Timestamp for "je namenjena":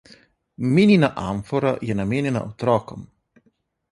1.89-2.43